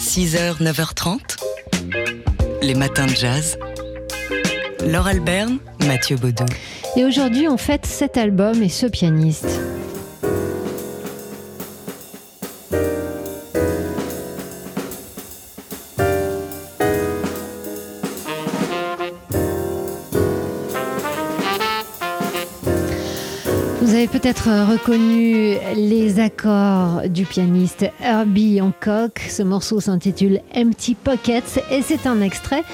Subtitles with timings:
[0.00, 1.20] 6h, 9h30,
[2.62, 3.58] les matins de jazz.
[4.86, 6.46] Laure Alberne, Mathieu Baudou.
[6.96, 9.60] Et aujourd'hui, on fête cet album et ce pianiste.
[24.20, 29.18] Peut-être reconnu les accords du pianiste Herbie Hancock.
[29.30, 32.64] Ce morceau s'intitule Empty Pockets et c'est un extrait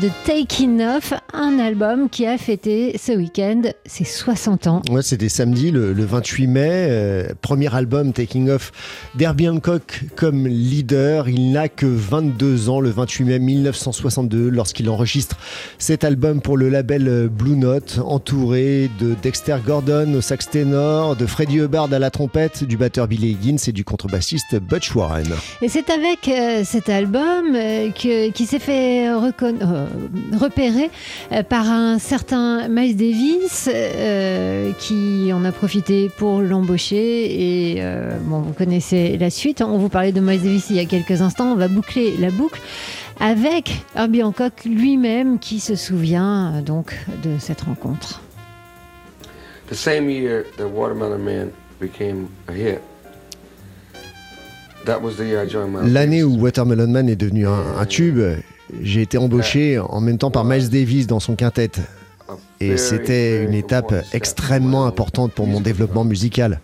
[0.00, 4.82] de Taking Off, un album qui a fêté ce week-end ses 60 ans.
[4.90, 6.68] Ouais, c'était samedi, le, le 28 mai.
[6.70, 8.72] euh, premier album Taking Off
[9.14, 11.28] d'Herbie Hancock comme leader.
[11.28, 15.36] Il n'a que 22 ans, le 28 mai 1962, lorsqu'il enregistre
[15.78, 21.16] cet album pour le label euh, Blue Note, entouré de Dexter Gordon au sax ténor,
[21.16, 25.28] de Freddie Hubbard à la trompette, du batteur Billy Higgins et du contrebassiste Butch Warren.
[25.60, 30.90] Et c'est avec euh, cet album euh, que, qui s'est fait repérer
[31.48, 37.74] par un certain Miles Davis euh, qui en a profité pour l'embaucher.
[37.74, 39.62] Et euh, bon, vous connaissez la suite.
[39.62, 41.52] On vous parlait de Miles Davis il y a quelques instants.
[41.52, 42.60] On va boucler la boucle
[43.20, 48.20] avec Herbie Hancock lui-même qui se souvient euh, donc de cette rencontre.
[49.68, 52.80] The same year that Watermelon Man became a hit,
[54.84, 57.84] that was the year I joined my L'année où Watermelon Man est devenu un, un
[57.84, 58.20] tube,
[58.82, 61.70] j'ai été embauché en même temps par Miles Davis dans son quintet.
[62.60, 66.60] Et c'était une étape extrêmement importante pour mon développement musical.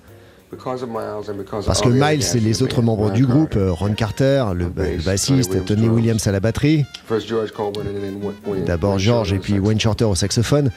[1.66, 5.64] Parce que Miles et les autres membres du groupe, euh, Ron Carter, le, le bassiste,
[5.64, 6.84] Tony Williams à la batterie,
[8.66, 10.70] d'abord George et puis Wayne Shorter au saxophone,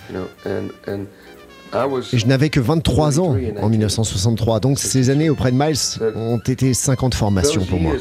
[2.13, 4.59] et je n'avais que 23 ans en 1963.
[4.59, 5.75] Donc ces années auprès de Miles
[6.15, 7.93] ont été 50 formations pour moi.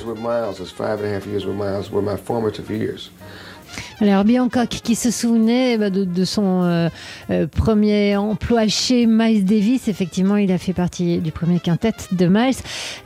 [4.00, 6.89] Alors, Herbie Hancock qui se souvenait bah, de, de son euh,
[7.31, 9.87] euh, premier emploi chez Miles Davis.
[9.87, 12.56] Effectivement, il a fait partie du premier quintet de Miles,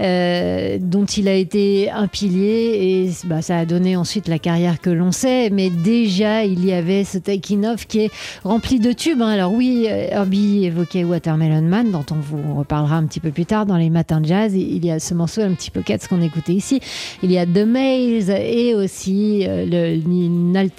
[0.00, 4.80] euh, dont il a été un pilier et bah, ça a donné ensuite la carrière
[4.80, 5.50] que l'on sait.
[5.50, 8.10] Mais déjà, il y avait ce Taking Off qui est
[8.42, 9.20] rempli de tubes.
[9.20, 9.28] hein.
[9.28, 13.66] Alors oui, Herbie évoquait Watermelon Man, dont on vous reparlera un petit peu plus tard
[13.66, 14.54] dans les matins de jazz.
[14.54, 16.80] Il y a ce morceau, un petit pocket, ce qu'on écoutait ici.
[17.22, 19.96] Il y a The Maze et aussi le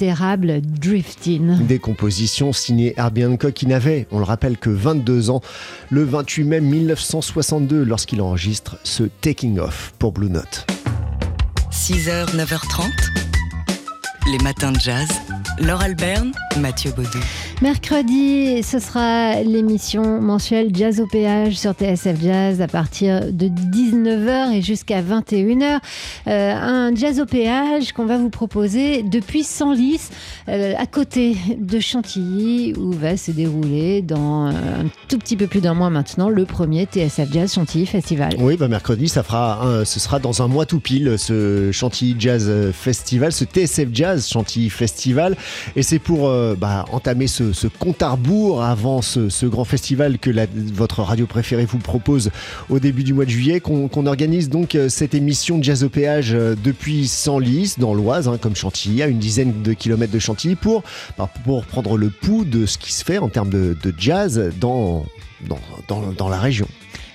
[0.01, 1.65] Drifting.
[1.65, 5.41] Des compositions signées Herbie Hancock qui n'avait, on le rappelle, que 22 ans
[5.89, 10.65] le 28 mai 1962 lorsqu'il enregistre ce Taking Off pour Blue Note.
[11.71, 12.85] 6h, 9h30,
[14.31, 15.07] les matins de jazz.
[15.59, 16.31] Laure Alberne,
[16.61, 17.19] Mathieu Baudou.
[17.61, 24.53] Mercredi, ce sera l'émission mensuelle Jazz au péage sur TSF Jazz à partir de 19h
[24.53, 25.79] et jusqu'à 21h.
[26.27, 29.99] Euh, un Jazz au péage qu'on va vous proposer depuis Senlis,
[30.47, 35.47] euh, à côté de Chantilly, où va se dérouler dans euh, un tout petit peu
[35.47, 38.35] plus d'un mois maintenant le premier TSF Jazz Chantilly Festival.
[38.39, 42.15] Oui, bah mercredi, ça fera un- ce sera dans un mois tout pile ce Chantilly
[42.17, 45.35] Jazz Festival, ce TSF Jazz Chantilly Festival.
[45.75, 50.19] Et c'est pour euh, bah, entamer ce, ce compte à rebours avant ce, grand festival
[50.19, 50.31] que
[50.73, 52.31] votre radio préférée vous propose
[52.69, 55.89] au début du mois de juillet qu'on organise donc euh, cette émission de Jazz au
[55.89, 60.19] péage euh, depuis Senlis, dans l'Oise, hein, comme Chantilly, à une dizaine de kilomètres de
[60.19, 60.83] Chantilly, pour,
[61.17, 65.05] bah, pour prendre le pouls de ce qui se fait en termes de, jazz dans
[66.29, 66.67] la région.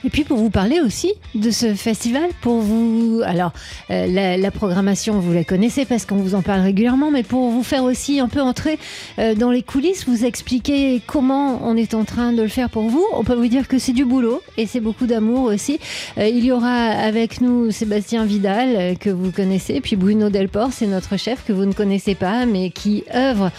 [0.04, 3.22] Et puis pour vous parler aussi de ce festival, pour vous...
[3.25, 3.53] Alors,
[3.91, 7.62] euh, la, programmation, vous la connaissez parce qu'on vous en parle régulièrement, mais pour vous
[7.62, 8.78] faire aussi un peu entrer
[9.19, 12.84] euh, dans les coulisses, vous expliquer comment on est en train de le faire pour
[12.84, 15.81] vous, on peut vous dire que c'est du boulot et c'est beaucoup d'amour aussi.
[16.19, 20.86] Euh, il y aura avec nous Sébastien Vidal, que vous connaissez, puis Bruno Delport, c'est
[20.86, 23.50] notre chef que vous ne connaissez pas, mais qui œuvre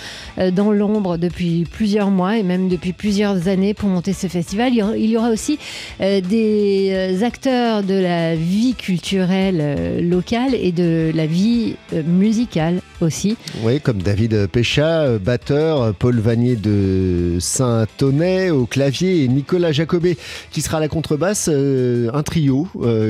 [0.52, 4.74] dans l'ombre depuis plusieurs mois et même depuis plusieurs années pour monter ce festival.
[4.74, 5.58] Il y aura, aussi
[6.02, 12.04] euh, des euh, acteurs de la vie culturelle euh, locale et de la vie euh,
[12.04, 13.38] musicale aussi.
[13.64, 20.18] Oui, comme David Pécha, euh, batteur, Paul Vanier de Saint-Tonnet au clavier et Nicolas Jacobet
[20.52, 22.68] qui sera à la contrebasse, un trio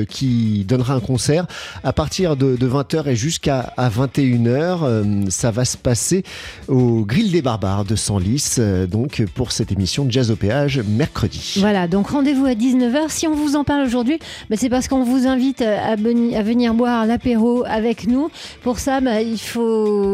[0.08, 1.46] qui donnera un concert
[1.84, 4.78] à partir de, 20h et jusqu'à à 21h.
[4.82, 6.24] Euh, ça va se passer
[6.68, 8.56] au Grill des Barbares de Senlis,
[8.90, 11.54] donc pour cette émission de Jazz au péage mercredi.
[11.58, 13.10] Voilà, donc rendez-vous à 19h.
[13.16, 14.18] Si on vous en parle aujourd'hui,
[14.50, 18.28] bah, c'est parce qu'on vous invite à, beni- à venir boire l'apéro avec nous.
[18.62, 19.62] Pour ça, bah, il faut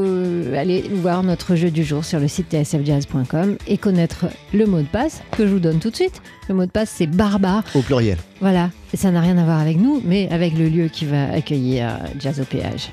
[0.04, 4.78] euh, aller voir notre jeu du jour sur le site tsfjazz.com et connaître le mot
[4.82, 6.22] de passe que je vous donne tout de suite.
[6.48, 7.64] Le mot de passe, c'est barbare.
[7.74, 8.18] Au pluriel.
[8.40, 11.24] Voilà, et ça n'a rien à voir avec nous, mais avec le lieu qui va
[11.32, 12.88] accueillir Jazz au péage.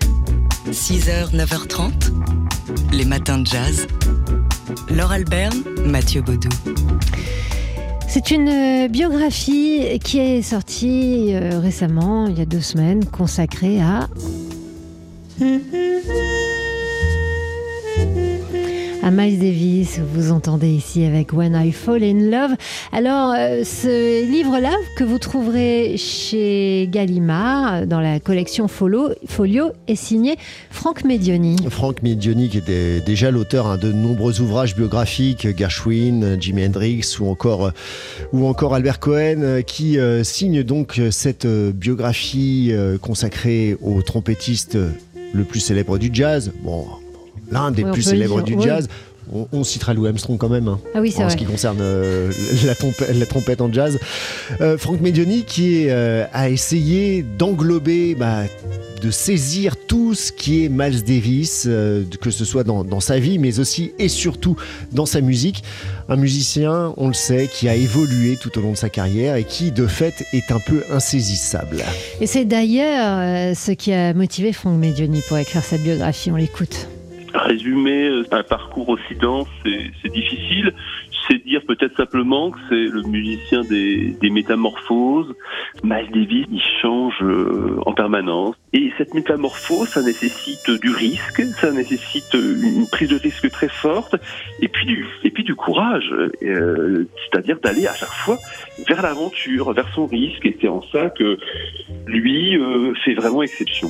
[0.71, 1.91] 6h, 9h30,
[2.93, 3.85] les matins de jazz.
[4.89, 6.49] Laure Alberne, Mathieu Baudou.
[8.11, 13.79] C'est une euh, biographie qui est sortie euh, récemment, il y a deux semaines, consacrée
[13.79, 14.09] à
[19.11, 22.55] Miles Davis, vous entendez ici avec When I Fall in Love.
[22.91, 29.95] Alors, euh, ce livre-là, que vous trouverez chez Gallimard, dans la collection Folio, Folio est
[29.95, 30.35] signé
[30.69, 31.55] Franck Medioni.
[31.69, 37.29] Franck Medioni, qui était déjà l'auteur hein, de nombreux ouvrages biographiques, Gershwin, Jimi Hendrix ou
[37.29, 37.71] encore,
[38.33, 44.77] ou encore Albert Cohen, euh, qui euh, signe donc cette biographie consacrée au trompettiste
[45.33, 46.51] le plus célèbre du jazz.
[46.63, 46.85] Bon,
[47.51, 48.87] l'un des plus célèbres du jazz.
[49.31, 52.31] On, citera Louis Armstrong quand même, hein, ah oui, en ce qui concerne euh,
[52.65, 53.99] la, trompette, en jazz.
[54.59, 58.45] Euh, Franck Medioni qui euh, a essayé d'englober, bah,
[59.03, 61.69] de saisir tout ce qui est Miles Davis,
[62.19, 64.55] que ce soit dans, dans, sa vie, mais aussi et surtout
[64.91, 65.63] dans sa musique.
[66.09, 69.43] Un musicien, on le sait, qui a évolué tout au long de sa carrière et
[69.43, 71.83] qui, de fait, est un peu insaisissable.
[72.19, 76.31] Et c'est d'ailleurs ce qui a motivé Franck Medioni pour écrire cette biographie.
[76.31, 76.87] On l'écoute.
[77.33, 80.73] Résumer euh, un parcours aussi dense, c'est difficile.
[81.27, 85.33] C'est dire peut-être simplement que c'est le musicien des, des, métamorphoses.
[85.83, 88.55] Miles Davis, il change euh, en permanence.
[88.71, 94.15] Et cette métamorphose, ça nécessite du risque, ça nécessite une prise de risque très forte,
[94.61, 96.13] et puis du, et puis du courage.
[96.43, 98.37] Euh, C'est-à-dire d'aller à chaque fois
[98.87, 100.45] vers l'aventure, vers son risque.
[100.45, 101.37] Et c'est en ça que
[102.05, 103.89] lui euh, fait vraiment exception.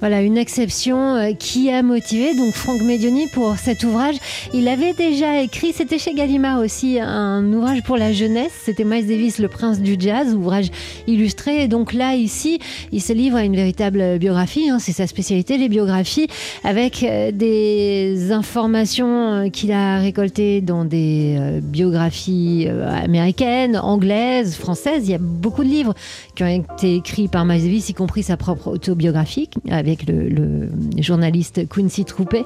[0.00, 4.16] Voilà, une exception euh, qui a motivé donc Franck Medioni pour cet ouvrage.
[4.52, 8.52] Il avait déjà écrit, c'était chez Gallimard aussi, un ouvrage pour la jeunesse.
[8.64, 10.70] C'était Miles Davis, le prince du jazz, ouvrage
[11.06, 11.62] illustré.
[11.62, 12.58] Et donc là, ici,
[12.90, 14.70] il se livre à une véritable biographie.
[14.70, 14.78] Hein.
[14.78, 16.28] c'est sa spécialité, les biographies,
[16.64, 25.08] avec euh, des informations euh, qu'il a récoltées dans des biographies américaines, anglaises, françaises.
[25.08, 25.94] Il y a beaucoup de livres
[26.34, 31.68] qui ont été écrits par Miles Davis, y compris sa propre autobiographie avec le, journaliste
[31.68, 32.44] Quincy Troupé.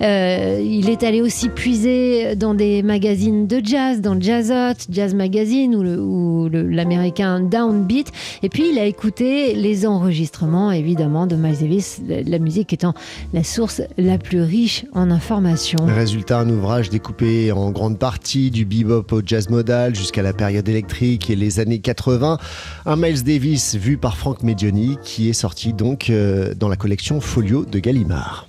[0.00, 5.74] Euh, il est allé aussi puiser dans des magazines de jazz, dans Jazzot, Jazz Magazine
[5.74, 8.12] ou l'américain Downbeat.
[8.42, 12.94] Et puis il a écouté les enregistrements, évidemment, de Miles Davis, la musique étant
[13.34, 15.84] la source la plus riche en informations.
[15.86, 20.66] Résultat, un ouvrage découpé en grande partie du bebop au jazz modal jusqu'à la période
[20.68, 22.38] électrique et les années 80.
[22.86, 27.20] Un Miles Davis vu par Frank Medioni qui est sorti donc euh, dans la collection
[27.20, 28.48] Folio de Gallimard.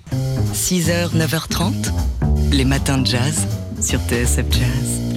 [0.54, 1.92] 6h, 9h30,
[2.52, 3.46] les matins de jazz
[3.80, 5.07] sur TSF Jazz.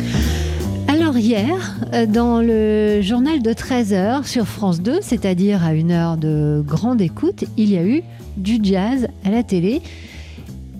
[1.22, 6.64] Hier, euh, dans le journal de 13h sur France 2, c'est-à-dire à une heure de
[6.66, 8.02] grande écoute, il y a eu
[8.38, 9.84] du jazz à la télé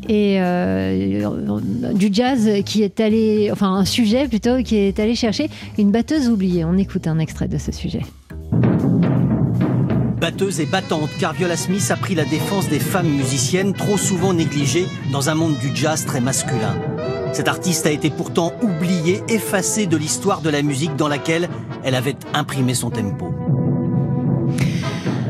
[0.10, 5.48] et euh, du jazz qui est allé, enfin un sujet plutôt qui est allé chercher
[5.78, 6.66] une batteuse oubliée.
[6.66, 8.02] On écoute un extrait de ce sujet.
[10.20, 14.34] Batteuse et battante, car Viola Smith a pris la défense des femmes musiciennes trop souvent
[14.34, 16.74] négligées dans un monde du jazz très masculin.
[17.34, 21.50] Cette artiste a été pourtant oubliée, effacée de l'histoire de la musique dans laquelle
[21.84, 23.30] elle avait imprimé son tempo.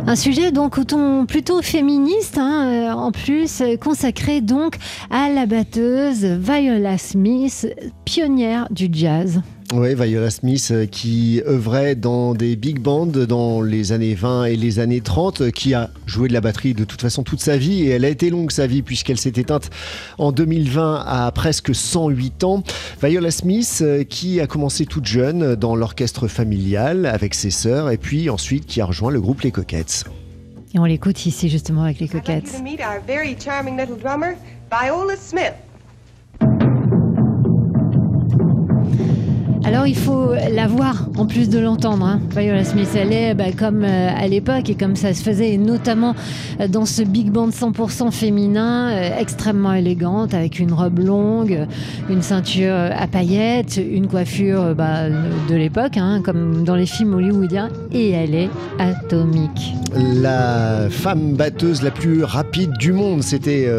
[0.07, 4.77] Un sujet donc au ton plutôt féministe, hein, euh, en plus euh, consacré donc
[5.11, 7.67] à la batteuse Viola Smith,
[8.03, 9.41] pionnière du jazz.
[9.73, 14.55] Oui, Viola Smith euh, qui œuvrait dans des big bands dans les années 20 et
[14.57, 17.83] les années 30, qui a joué de la batterie de toute façon toute sa vie
[17.83, 19.69] et elle a été longue sa vie puisqu'elle s'est éteinte
[20.17, 22.63] en 2020 à presque 108 ans.
[23.01, 27.97] Viola Smith euh, qui a commencé toute jeune dans l'orchestre familial avec ses sœurs et
[27.97, 30.03] puis ensuite qui a rejoint le groupe Les Coquettes.
[30.73, 32.61] Et on l'écoute ici justement avec Les Coquettes.
[39.71, 42.05] Alors il faut la voir en plus de l'entendre.
[42.05, 42.19] Hein.
[42.35, 45.57] Viola Smith, elle est bah, comme euh, à l'époque et comme ça se faisait, et
[45.57, 46.13] notamment
[46.59, 51.67] euh, dans ce big band 100% féminin, euh, extrêmement élégante, avec une robe longue,
[52.09, 57.69] une ceinture à paillettes, une coiffure bah, de l'époque, hein, comme dans les films hollywoodiens,
[57.93, 59.73] et elle est atomique.
[59.95, 63.69] La femme batteuse la plus rapide du monde, c'était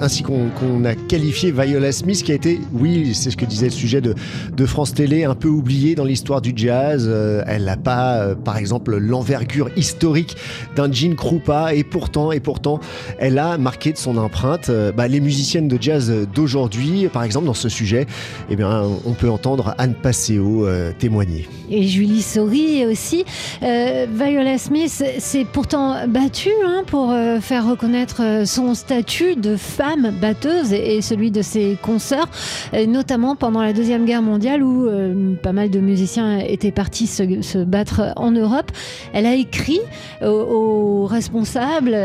[0.00, 3.72] ainsi qu'on a qualifié Viola Smith, qui a été, oui, c'est ce que disait le
[3.72, 4.14] sujet de,
[4.54, 7.06] de France Télé un peu oubliée dans l'histoire du jazz.
[7.08, 10.36] Euh, elle n'a pas, euh, par exemple, l'envergure historique
[10.74, 12.80] d'un Gene Krupa, et pourtant, et pourtant,
[13.18, 17.08] elle a marqué de son empreinte euh, bah, les musiciennes de jazz d'aujourd'hui.
[17.12, 18.06] Par exemple, dans ce sujet,
[18.50, 20.66] eh bien, on peut entendre Anne Passeo
[20.98, 21.46] témoigner.
[21.70, 23.24] Et Julie Sori aussi.
[23.60, 31.02] Viola Smith s'est pourtant battue hein, pour faire reconnaître son statut de femme batteuse et
[31.02, 32.28] celui de ses consoeurs,
[32.88, 34.88] notamment pendant la Deuxième Guerre mondiale où
[35.42, 38.70] pas mal de musiciens étaient partis se, battre en Europe.
[39.12, 39.80] Elle a écrit
[40.22, 41.96] aux, responsables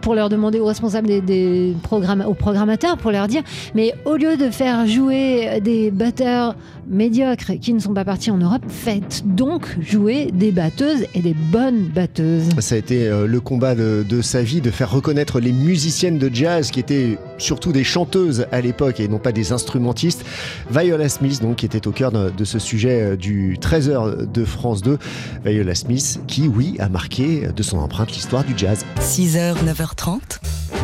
[0.00, 3.42] pour, leur demander aux responsables des, programmes, aux programmateurs pour leur dire
[3.74, 6.54] mais au lieu de faire jouer des batteurs
[6.88, 11.34] médiocres qui ne sont pas partis en Europe, faites donc jouer des batteuses et des
[11.34, 12.48] bonnes batteuses.
[12.58, 16.30] Ça a été euh, le combat de, sa vie de faire reconnaître les musiciennes de
[16.32, 20.24] jazz qui étaient surtout des chanteuses à l'époque et non pas des instrumentistes.
[20.70, 24.44] Viola Smith donc qui était au cœur de, de ce sujet euh, du 13h de
[24.44, 24.98] France 2.
[25.44, 28.84] Viola Smith, qui, oui, a marqué de son empreinte l'histoire du jazz.
[29.00, 30.20] 6h, 9h30,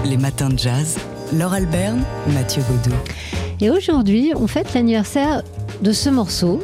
[0.04, 0.98] les matins de jazz.
[1.36, 2.02] Laure Alberne,
[2.34, 2.94] Mathieu Baudou.
[3.60, 5.42] Et aujourd'hui, on fête l'anniversaire
[5.80, 6.60] de ce morceau.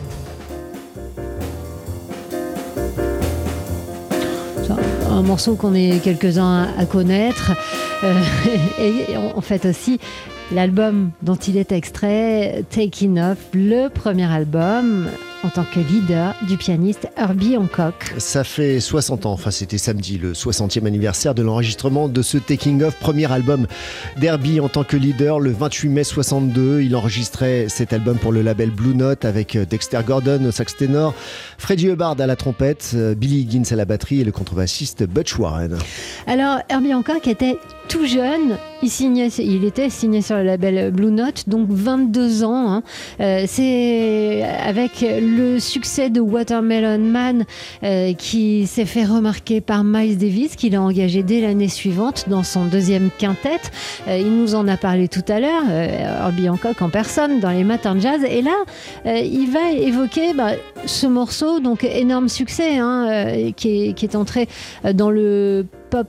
[5.10, 7.52] Un morceau qu'on est quelques-uns à connaître.
[8.04, 8.20] Euh,
[8.80, 9.98] et on fête aussi
[10.52, 15.08] l'album dont il est extrait, Taking Off, le premier album
[15.44, 18.14] en tant que leader du pianiste Herbie Hancock.
[18.18, 22.82] Ça fait 60 ans, enfin c'était samedi, le 60e anniversaire de l'enregistrement de ce Taking
[22.82, 23.66] Off, premier album
[24.16, 25.38] d'Herbie en tant que leader.
[25.40, 30.00] Le 28 mai 62, il enregistrait cet album pour le label Blue Note avec Dexter
[30.06, 31.14] Gordon au sax ténor,
[31.58, 35.76] Freddie Hubbard à la trompette, Billy Higgins à la batterie et le contrebassiste Butch Warren.
[36.26, 41.10] Alors Herbie Hancock était tout jeune, il, signait, il était signé sur le label Blue
[41.10, 42.70] Note, donc 22 ans.
[42.70, 42.82] Hein.
[43.20, 45.27] Euh, c'est avec le
[45.60, 47.44] succès de Watermelon Man
[47.82, 52.42] euh, qui s'est fait remarquer par Miles Davis, qu'il a engagé dès l'année suivante dans
[52.42, 53.60] son deuxième quintet.
[54.06, 57.64] Euh, il nous en a parlé tout à l'heure, Herbie Hancock en personne, dans les
[57.64, 58.20] matins de jazz.
[58.28, 58.56] Et là,
[59.04, 60.52] il va évoquer bah,
[60.86, 64.48] ce morceau, donc énorme succès, hein, qui est entré
[64.94, 66.08] dans le pop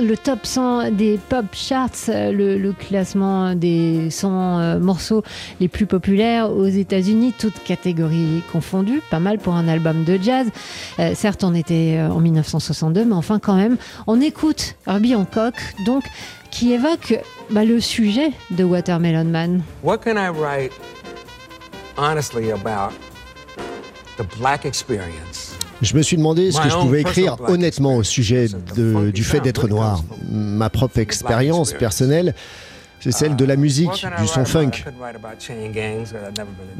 [0.00, 5.22] le top 100 des pop charts, euh, le, classement des 100 euh, morceaux
[5.60, 10.48] les plus populaires aux États-Unis, toutes catégories confondues, pas mal pour un album de jazz.
[10.98, 13.76] Euh, certes, on était en 1962, mais enfin quand même,
[14.06, 15.54] on écoute Herbie Hancock,
[15.84, 16.04] donc
[16.50, 17.18] qui évoque
[17.50, 19.62] bah, le sujet de Watermelon Man.
[19.82, 20.72] What can I write
[21.96, 22.92] honestly about
[24.16, 25.43] the black experience?
[25.84, 28.46] Je me suis demandé ce que je pouvais écrire honnêtement au sujet
[29.12, 30.02] du fait d'être noir.
[30.30, 32.34] Ma propre expérience personnelle,
[33.00, 34.70] c'est celle de la musique, du son funk.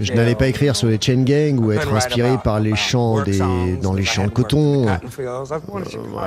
[0.00, 3.40] Je n'allais pas écrire sur les chain gangs ou être inspiré par les chants des,
[3.82, 4.87] dans les champs de coton.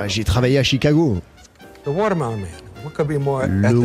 [0.06, 1.16] J'ai travaillé à Chicago.
[1.84, 1.90] Le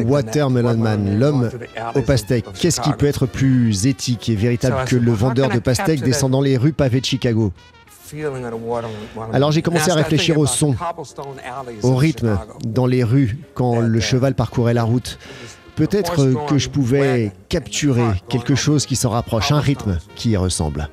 [0.04, 1.50] Watermelon Man, l'homme
[1.96, 2.46] au pastèque.
[2.54, 6.58] Qu'est-ce qui peut être plus éthique et véritable que le vendeur de pastèques descendant les
[6.58, 7.52] rues pavées de Chicago?
[9.32, 10.76] Alors j'ai commencé à réfléchir au son,
[11.84, 15.18] au rythme dans les rues quand le cheval parcourait la route.
[15.76, 20.90] Peut-être que je pouvais capturer quelque chose qui s'en rapproche, un rythme qui y ressemble.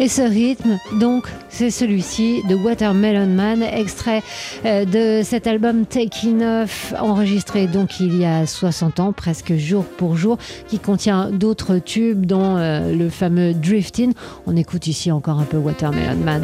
[0.00, 4.22] Et ce rythme, donc, c'est celui-ci de Watermelon Man, extrait
[4.64, 9.84] euh, de cet album Taking Off, enregistré donc il y a 60 ans, presque jour
[9.84, 14.14] pour jour, qui contient d'autres tubes, dont euh, le fameux Drifting.
[14.46, 16.42] On écoute ici encore un peu Watermelon Man.